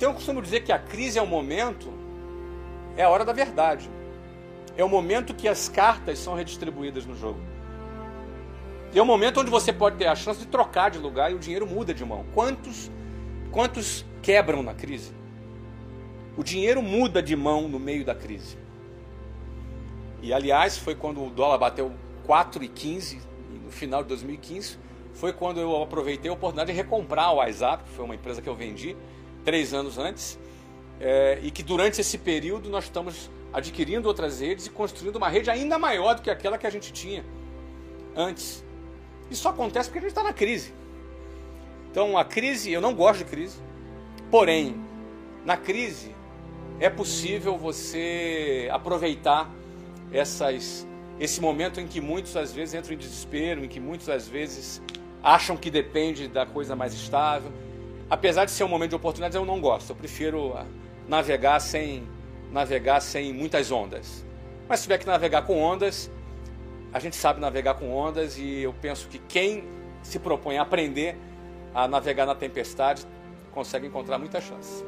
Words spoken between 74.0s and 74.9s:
muita chance.